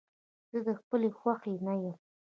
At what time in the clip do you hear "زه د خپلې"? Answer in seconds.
0.51-1.09